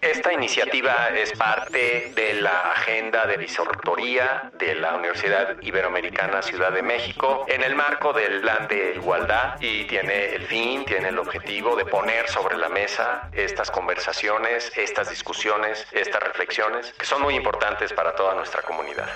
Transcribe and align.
Esta 0.00 0.32
iniciativa 0.32 1.10
es 1.14 1.32
parte 1.32 2.10
de 2.14 2.32
la 2.40 2.72
agenda 2.72 3.26
de 3.26 3.36
visortoría 3.36 4.50
de 4.54 4.74
la 4.74 4.94
Universidad 4.94 5.60
Iberoamericana 5.60 6.40
Ciudad 6.40 6.72
de 6.72 6.80
México 6.80 7.44
en 7.46 7.62
el 7.62 7.74
marco 7.74 8.14
del 8.14 8.40
plan 8.40 8.66
de 8.66 8.94
igualdad 8.94 9.60
y 9.60 9.84
tiene 9.84 10.34
el 10.34 10.46
fin, 10.46 10.86
tiene 10.86 11.08
el 11.08 11.18
objetivo 11.18 11.76
de 11.76 11.84
poner 11.84 12.26
sobre 12.28 12.56
la 12.56 12.70
mesa 12.70 13.28
estas 13.32 13.70
conversaciones, 13.70 14.72
estas 14.74 15.10
discusiones, 15.10 15.86
estas 15.92 16.22
reflexiones 16.22 16.94
que 16.94 17.04
son 17.04 17.20
muy 17.20 17.34
importantes 17.34 17.92
para 17.92 18.14
toda 18.14 18.34
nuestra 18.34 18.62
comunidad. 18.62 19.10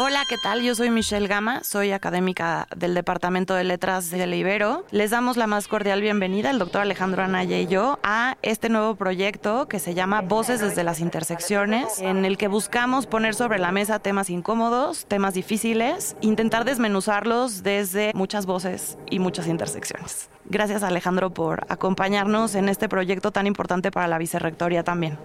Hola, 0.00 0.22
¿qué 0.28 0.36
tal? 0.38 0.62
Yo 0.62 0.76
soy 0.76 0.90
Michelle 0.90 1.26
Gama, 1.26 1.64
soy 1.64 1.90
académica 1.90 2.68
del 2.76 2.94
Departamento 2.94 3.54
de 3.54 3.64
Letras 3.64 4.10
de 4.10 4.36
Ibero. 4.36 4.84
Les 4.92 5.10
damos 5.10 5.36
la 5.36 5.48
más 5.48 5.66
cordial 5.66 6.00
bienvenida, 6.00 6.50
el 6.50 6.60
doctor 6.60 6.82
Alejandro 6.82 7.24
Anaya 7.24 7.58
y 7.58 7.66
yo, 7.66 7.98
a 8.04 8.36
este 8.42 8.68
nuevo 8.68 8.94
proyecto 8.94 9.66
que 9.66 9.80
se 9.80 9.94
llama 9.94 10.20
Voces 10.20 10.60
desde 10.60 10.84
las 10.84 11.00
Intersecciones, 11.00 11.98
en 11.98 12.24
el 12.24 12.38
que 12.38 12.46
buscamos 12.46 13.06
poner 13.06 13.34
sobre 13.34 13.58
la 13.58 13.72
mesa 13.72 13.98
temas 13.98 14.30
incómodos, 14.30 15.04
temas 15.06 15.34
difíciles, 15.34 16.14
intentar 16.20 16.64
desmenuzarlos 16.64 17.64
desde 17.64 18.12
muchas 18.14 18.46
voces 18.46 18.98
y 19.10 19.18
muchas 19.18 19.48
intersecciones. 19.48 20.30
Gracias 20.44 20.84
Alejandro 20.84 21.30
por 21.30 21.66
acompañarnos 21.68 22.54
en 22.54 22.68
este 22.68 22.88
proyecto 22.88 23.32
tan 23.32 23.48
importante 23.48 23.90
para 23.90 24.06
la 24.06 24.18
vicerrectoría 24.18 24.84
también. 24.84 25.18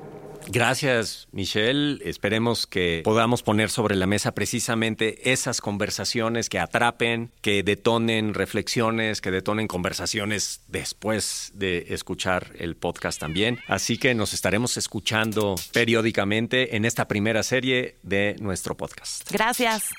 Gracias, 0.48 1.28
Michelle. 1.32 2.00
Esperemos 2.04 2.68
que 2.68 3.02
podamos 3.04 3.44
poner 3.44 3.70
sobre 3.70 3.96
la 3.96 4.08
mesa 4.08 4.34
precisamente 4.34 5.32
esas 5.32 5.62
conversaciones 5.62 6.50
que 6.50 6.60
atrapen, 6.60 7.32
que 7.42 7.64
detonen 7.64 8.34
reflexiones, 8.34 9.22
que 9.22 9.32
detonen 9.32 9.68
conversaciones 9.68 10.62
después 10.68 11.52
de 11.54 11.86
escuchar 11.90 12.52
el 12.58 12.76
podcast 12.76 13.20
también. 13.20 13.60
Así 13.68 13.98
que 13.98 14.14
nos 14.16 14.34
estaremos 14.34 14.78
escuchando 14.78 15.56
periódicamente 15.72 16.76
en 16.76 16.86
esta 16.86 17.08
primera 17.08 17.44
serie 17.44 17.98
de 18.04 18.36
nuestro 18.40 18.76
podcast. 18.76 19.30
Gracias. 19.32 19.90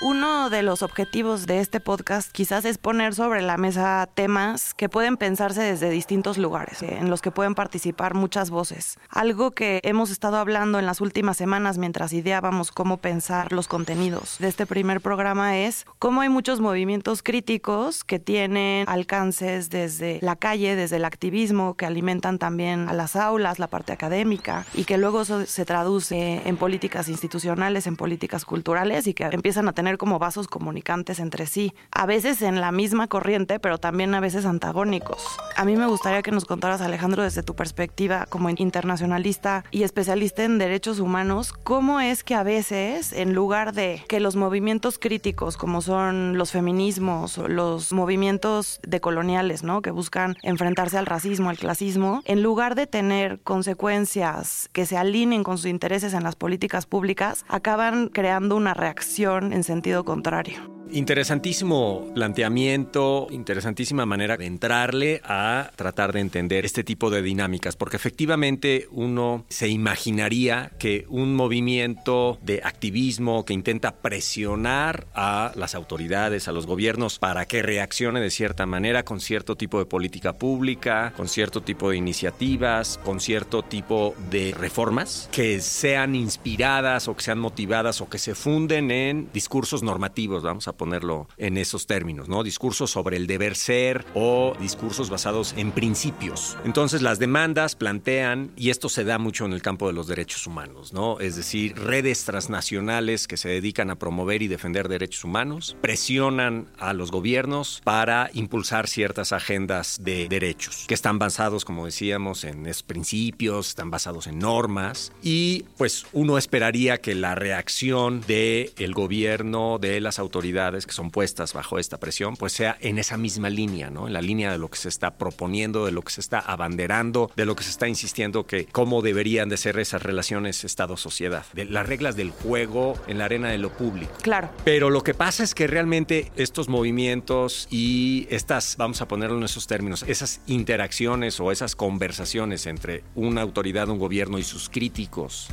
Uno 0.00 0.48
de 0.48 0.62
los 0.62 0.82
objetivos 0.82 1.46
de 1.46 1.58
este 1.58 1.80
podcast 1.80 2.30
quizás 2.30 2.64
es 2.64 2.78
poner 2.78 3.16
sobre 3.16 3.42
la 3.42 3.56
mesa 3.56 4.08
temas 4.14 4.72
que 4.72 4.88
pueden 4.88 5.16
pensarse 5.16 5.60
desde 5.60 5.90
distintos 5.90 6.38
lugares, 6.38 6.84
en 6.84 7.10
los 7.10 7.20
que 7.20 7.32
pueden 7.32 7.56
participar 7.56 8.14
muchas 8.14 8.48
voces. 8.48 8.96
Algo 9.08 9.50
que 9.50 9.80
hemos 9.82 10.10
estado 10.10 10.36
hablando 10.36 10.78
en 10.78 10.86
las 10.86 11.00
últimas 11.00 11.36
semanas 11.36 11.78
mientras 11.78 12.12
ideábamos 12.12 12.70
cómo 12.70 12.98
pensar 12.98 13.52
los 13.52 13.66
contenidos 13.66 14.36
de 14.38 14.46
este 14.46 14.66
primer 14.66 15.00
programa 15.00 15.58
es 15.58 15.84
cómo 15.98 16.20
hay 16.20 16.28
muchos 16.28 16.60
movimientos 16.60 17.24
críticos 17.24 18.04
que 18.04 18.20
tienen 18.20 18.88
alcances 18.88 19.68
desde 19.68 20.20
la 20.22 20.36
calle, 20.36 20.76
desde 20.76 20.96
el 20.96 21.04
activismo, 21.04 21.74
que 21.74 21.86
alimentan 21.86 22.38
también 22.38 22.88
a 22.88 22.92
las 22.92 23.16
aulas, 23.16 23.58
la 23.58 23.66
parte 23.66 23.92
académica, 23.92 24.64
y 24.74 24.84
que 24.84 24.96
luego 24.96 25.24
se 25.24 25.64
traduce 25.64 26.42
en 26.44 26.56
políticas 26.56 27.08
institucionales, 27.08 27.88
en 27.88 27.96
políticas 27.96 28.44
culturales 28.44 29.08
y 29.08 29.14
que 29.14 29.24
empiezan 29.24 29.66
a 29.66 29.72
tener 29.72 29.87
como 29.96 30.18
vasos 30.18 30.48
comunicantes 30.48 31.20
entre 31.20 31.46
sí, 31.46 31.72
a 31.90 32.04
veces 32.04 32.42
en 32.42 32.60
la 32.60 32.72
misma 32.72 33.06
corriente, 33.06 33.58
pero 33.60 33.78
también 33.78 34.14
a 34.14 34.20
veces 34.20 34.44
antagónicos. 34.44 35.24
A 35.56 35.64
mí 35.64 35.76
me 35.76 35.86
gustaría 35.86 36.22
que 36.22 36.30
nos 36.30 36.44
contaras, 36.44 36.80
Alejandro, 36.80 37.22
desde 37.22 37.42
tu 37.42 37.54
perspectiva 37.54 38.26
como 38.28 38.50
internacionalista 38.50 39.64
y 39.70 39.84
especialista 39.84 40.44
en 40.44 40.58
derechos 40.58 41.00
humanos, 41.00 41.52
cómo 41.52 42.00
es 42.00 42.24
que 42.24 42.34
a 42.34 42.42
veces, 42.42 43.12
en 43.12 43.34
lugar 43.34 43.72
de 43.72 44.04
que 44.08 44.20
los 44.20 44.36
movimientos 44.36 44.98
críticos, 44.98 45.56
como 45.56 45.80
son 45.80 46.36
los 46.36 46.52
feminismos, 46.52 47.38
los 47.38 47.92
movimientos 47.92 48.80
decoloniales, 48.82 49.62
¿no? 49.62 49.82
que 49.82 49.90
buscan 49.90 50.36
enfrentarse 50.42 50.98
al 50.98 51.06
racismo, 51.06 51.50
al 51.50 51.58
clasismo, 51.58 52.22
en 52.24 52.42
lugar 52.42 52.74
de 52.74 52.86
tener 52.86 53.40
consecuencias 53.40 54.68
que 54.72 54.86
se 54.86 54.96
alineen 54.96 55.44
con 55.44 55.58
sus 55.58 55.66
intereses 55.66 56.14
en 56.14 56.24
las 56.24 56.36
políticas 56.36 56.86
públicas, 56.86 57.44
acaban 57.48 58.08
creando 58.08 58.56
una 58.56 58.74
reacción 58.74 59.52
en 59.52 59.64
sentido 59.78 60.04
contrario. 60.04 60.77
Interesantísimo 60.90 62.10
planteamiento, 62.14 63.26
interesantísima 63.30 64.06
manera 64.06 64.36
de 64.36 64.46
entrarle 64.46 65.20
a 65.24 65.70
tratar 65.76 66.12
de 66.12 66.20
entender 66.20 66.64
este 66.64 66.82
tipo 66.82 67.10
de 67.10 67.20
dinámicas, 67.20 67.76
porque 67.76 67.96
efectivamente 67.96 68.88
uno 68.90 69.44
se 69.48 69.68
imaginaría 69.68 70.72
que 70.78 71.04
un 71.08 71.34
movimiento 71.34 72.38
de 72.42 72.62
activismo 72.64 73.44
que 73.44 73.52
intenta 73.52 73.96
presionar 73.96 75.06
a 75.14 75.52
las 75.56 75.74
autoridades, 75.74 76.48
a 76.48 76.52
los 76.52 76.66
gobiernos, 76.66 77.18
para 77.18 77.44
que 77.46 77.62
reaccione 77.62 78.20
de 78.20 78.30
cierta 78.30 78.64
manera 78.64 79.04
con 79.04 79.20
cierto 79.20 79.56
tipo 79.56 79.78
de 79.78 79.86
política 79.86 80.32
pública, 80.32 81.12
con 81.16 81.28
cierto 81.28 81.62
tipo 81.62 81.90
de 81.90 81.96
iniciativas, 81.96 82.98
con 83.04 83.20
cierto 83.20 83.62
tipo 83.62 84.14
de 84.30 84.54
reformas 84.56 85.28
que 85.32 85.60
sean 85.60 86.14
inspiradas 86.14 87.08
o 87.08 87.16
que 87.16 87.22
sean 87.22 87.38
motivadas 87.38 88.00
o 88.00 88.08
que 88.08 88.18
se 88.18 88.34
funden 88.34 88.90
en 88.90 89.28
discursos 89.32 89.82
normativos, 89.82 90.42
vamos 90.42 90.66
a 90.68 90.77
ponerlo 90.78 91.28
en 91.36 91.58
esos 91.58 91.86
términos, 91.86 92.30
¿no? 92.30 92.42
Discursos 92.42 92.90
sobre 92.90 93.18
el 93.18 93.26
deber 93.26 93.54
ser 93.54 94.06
o 94.14 94.54
discursos 94.58 95.10
basados 95.10 95.52
en 95.58 95.72
principios. 95.72 96.56
Entonces 96.64 97.02
las 97.02 97.18
demandas 97.18 97.74
plantean, 97.74 98.52
y 98.56 98.70
esto 98.70 98.88
se 98.88 99.04
da 99.04 99.18
mucho 99.18 99.44
en 99.44 99.52
el 99.52 99.60
campo 99.60 99.86
de 99.88 99.92
los 99.92 100.06
derechos 100.06 100.46
humanos, 100.46 100.94
¿no? 100.94 101.20
Es 101.20 101.36
decir, 101.36 101.78
redes 101.78 102.24
transnacionales 102.24 103.28
que 103.28 103.36
se 103.36 103.50
dedican 103.50 103.90
a 103.90 103.98
promover 103.98 104.40
y 104.40 104.48
defender 104.48 104.88
derechos 104.88 105.24
humanos, 105.24 105.76
presionan 105.82 106.68
a 106.78 106.94
los 106.94 107.10
gobiernos 107.10 107.82
para 107.84 108.30
impulsar 108.32 108.88
ciertas 108.88 109.32
agendas 109.32 109.98
de 110.00 110.28
derechos, 110.28 110.84
que 110.86 110.94
están 110.94 111.18
basados, 111.18 111.64
como 111.64 111.84
decíamos, 111.84 112.44
en 112.44 112.66
esos 112.66 112.84
principios, 112.84 113.68
están 113.68 113.90
basados 113.90 114.26
en 114.26 114.38
normas, 114.38 115.12
y 115.22 115.64
pues 115.76 116.06
uno 116.12 116.38
esperaría 116.38 116.98
que 117.00 117.14
la 117.14 117.34
reacción 117.34 118.20
del 118.22 118.72
el 118.76 118.94
gobierno, 118.94 119.78
de 119.80 120.00
las 120.00 120.18
autoridades, 120.18 120.67
que 120.86 120.92
son 120.92 121.10
puestas 121.10 121.52
bajo 121.52 121.78
esta 121.78 121.98
presión, 121.98 122.36
pues 122.36 122.52
sea 122.52 122.76
en 122.80 122.98
esa 122.98 123.16
misma 123.16 123.50
línea, 123.50 123.90
¿no? 123.90 124.06
En 124.06 124.12
la 124.12 124.22
línea 124.22 124.52
de 124.52 124.58
lo 124.58 124.68
que 124.68 124.78
se 124.78 124.88
está 124.88 125.16
proponiendo, 125.16 125.86
de 125.86 125.92
lo 125.92 126.02
que 126.02 126.12
se 126.12 126.20
está 126.20 126.38
abanderando, 126.38 127.30
de 127.36 127.46
lo 127.46 127.56
que 127.56 127.64
se 127.64 127.70
está 127.70 127.88
insistiendo 127.88 128.46
que 128.46 128.66
cómo 128.66 129.02
deberían 129.02 129.48
de 129.48 129.56
ser 129.56 129.78
esas 129.78 130.02
relaciones 130.02 130.64
Estado-sociedad, 130.64 131.44
de 131.52 131.64
las 131.64 131.86
reglas 131.86 132.16
del 132.16 132.30
juego 132.30 132.94
en 133.06 133.18
la 133.18 133.24
arena 133.24 133.48
de 133.48 133.58
lo 133.58 133.70
público. 133.70 134.12
Claro. 134.22 134.50
Pero 134.64 134.90
lo 134.90 135.02
que 135.02 135.14
pasa 135.14 135.42
es 135.42 135.54
que 135.54 135.66
realmente 135.66 136.30
estos 136.36 136.68
movimientos 136.68 137.66
y 137.70 138.26
estas, 138.30 138.76
vamos 138.76 139.00
a 139.00 139.08
ponerlo 139.08 139.38
en 139.38 139.44
esos 139.44 139.66
términos, 139.66 140.04
esas 140.06 140.40
interacciones 140.46 141.40
o 141.40 141.50
esas 141.52 141.74
conversaciones 141.76 142.66
entre 142.66 143.04
una 143.14 143.42
autoridad, 143.42 143.88
un 143.88 143.98
gobierno 143.98 144.38
y 144.38 144.42
sus 144.42 144.68
críticos, 144.68 145.48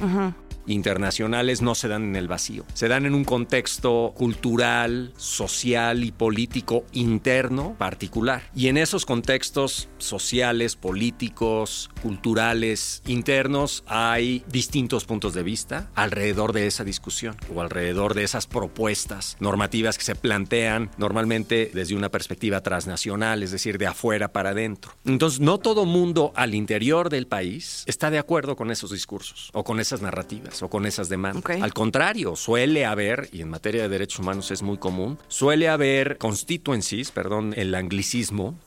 internacionales 0.67 1.61
no 1.61 1.75
se 1.75 1.87
dan 1.87 2.03
en 2.03 2.15
el 2.15 2.27
vacío. 2.27 2.65
Se 2.73 2.87
dan 2.87 3.05
en 3.05 3.15
un 3.15 3.23
contexto 3.23 4.13
cultural, 4.15 5.13
social 5.17 6.03
y 6.03 6.11
político 6.11 6.85
interno 6.91 7.75
particular. 7.77 8.43
Y 8.55 8.67
en 8.67 8.77
esos 8.77 9.05
contextos 9.05 9.89
sociales, 9.97 10.75
políticos, 10.75 11.89
culturales, 12.01 13.01
internos, 13.05 13.83
hay 13.87 14.43
distintos 14.51 15.05
puntos 15.05 15.33
de 15.33 15.43
vista 15.43 15.89
alrededor 15.95 16.53
de 16.53 16.67
esa 16.67 16.83
discusión 16.83 17.35
o 17.53 17.61
alrededor 17.61 18.13
de 18.13 18.23
esas 18.23 18.47
propuestas 18.47 19.37
normativas 19.39 19.97
que 19.97 20.03
se 20.03 20.15
plantean 20.15 20.89
normalmente 20.97 21.71
desde 21.73 21.95
una 21.95 22.09
perspectiva 22.09 22.61
transnacional, 22.61 23.43
es 23.43 23.51
decir, 23.51 23.77
de 23.77 23.87
afuera 23.87 24.31
para 24.31 24.51
adentro. 24.51 24.93
Entonces, 25.05 25.39
no 25.39 25.59
todo 25.59 25.85
mundo 25.85 26.31
al 26.35 26.55
interior 26.55 27.09
del 27.09 27.27
país 27.27 27.83
está 27.85 28.09
de 28.09 28.19
acuerdo 28.19 28.55
con 28.55 28.71
esos 28.71 28.91
discursos 28.91 29.49
o 29.53 29.63
con 29.63 29.79
esas 29.79 30.01
narrativas 30.01 30.54
o 30.63 30.69
con 30.69 30.85
esas 30.85 31.09
demandas. 31.09 31.43
Al 31.61 31.73
contrario, 31.73 32.35
suele 32.35 32.85
haber, 32.85 33.29
y 33.31 33.41
en 33.41 33.49
materia 33.49 33.83
de 33.83 33.89
derechos 33.89 34.19
humanos 34.19 34.51
es 34.51 34.61
muy 34.61 34.77
común, 34.77 35.17
suele 35.27 35.69
haber 35.69 36.17
constituencies, 36.17 37.11
perdón, 37.11 37.53
el 37.55 37.73
anglicismo, 37.75 38.59